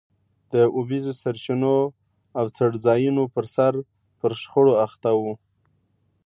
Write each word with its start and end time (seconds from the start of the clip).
د 0.51 0.53
اوبیزو 0.77 1.11
سرچینو 1.21 1.75
او 2.37 2.45
څړځایونو 2.57 3.23
پرسر 3.35 3.73
پر 4.19 4.31
شخړو 4.41 4.73
اخته 4.85 5.09
وو. 5.19 5.33